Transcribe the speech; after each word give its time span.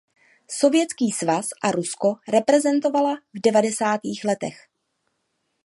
Sovětský 0.49 1.11
svaz 1.11 1.49
a 1.63 1.71
Rusko 1.71 2.15
reprezentovala 2.27 3.15
v 3.33 3.39
devadesátých 3.41 4.23
letech. 4.25 4.57